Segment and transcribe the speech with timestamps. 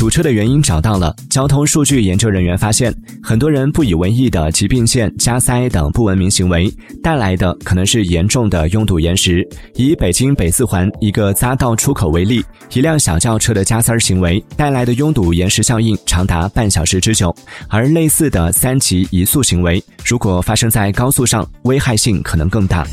[0.00, 1.14] 堵车的原因找到了。
[1.28, 2.90] 交通数据研究人员发现，
[3.22, 9.46] 很多人不以为意的急并线、加塞等不文明行为，带来的可能是严重的拥堵延时。
[9.74, 12.42] 以北京北四环一个匝道出口为例，
[12.72, 17.34] 一辆小轿车的加塞行为带来的拥堵延时效应长达半小时之久。
[17.68, 22.86] 而类似的三级移速行为，如果发生在高速上，危害性可能更大。